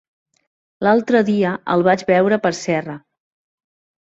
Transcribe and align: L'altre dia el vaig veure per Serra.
L'altre 0.87 1.21
dia 1.27 1.51
el 1.75 1.85
vaig 1.89 2.07
veure 2.13 2.41
per 2.47 2.53
Serra. 2.63 2.97